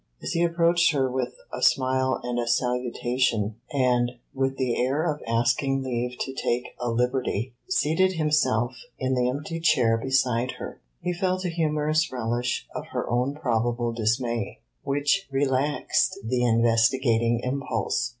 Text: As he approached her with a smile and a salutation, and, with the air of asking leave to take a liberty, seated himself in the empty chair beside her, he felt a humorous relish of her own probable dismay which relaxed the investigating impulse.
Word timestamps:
As 0.19 0.31
he 0.31 0.41
approached 0.43 0.93
her 0.93 1.11
with 1.11 1.35
a 1.53 1.61
smile 1.61 2.19
and 2.23 2.39
a 2.39 2.47
salutation, 2.47 3.57
and, 3.71 4.13
with 4.33 4.57
the 4.57 4.75
air 4.83 5.03
of 5.03 5.21
asking 5.27 5.83
leave 5.83 6.17
to 6.21 6.33
take 6.33 6.69
a 6.79 6.89
liberty, 6.89 7.53
seated 7.69 8.13
himself 8.13 8.75
in 8.97 9.13
the 9.13 9.29
empty 9.29 9.59
chair 9.59 9.99
beside 9.99 10.53
her, 10.53 10.81
he 11.01 11.13
felt 11.13 11.45
a 11.45 11.49
humorous 11.49 12.11
relish 12.11 12.65
of 12.73 12.87
her 12.93 13.07
own 13.11 13.35
probable 13.35 13.93
dismay 13.93 14.57
which 14.81 15.27
relaxed 15.31 16.17
the 16.25 16.43
investigating 16.45 17.39
impulse. 17.43 18.09